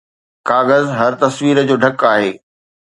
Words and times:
ڪاغذ 0.49 0.85
هر 0.99 1.11
تصوير 1.21 1.55
جو 1.69 1.75
ڍڪ 1.83 1.99
آهي 2.13 2.31